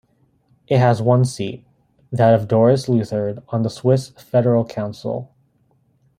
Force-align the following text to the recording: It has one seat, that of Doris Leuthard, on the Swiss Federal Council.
It 0.67 0.79
has 0.79 0.99
one 0.99 1.25
seat, 1.25 1.63
that 2.11 2.33
of 2.33 2.47
Doris 2.47 2.89
Leuthard, 2.89 3.43
on 3.49 3.61
the 3.61 3.69
Swiss 3.69 4.09
Federal 4.09 4.65
Council. 4.65 5.31